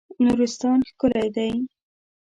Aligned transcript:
نورستان 0.23 0.79
ښکلی 0.89 1.27
دی. 1.35 1.51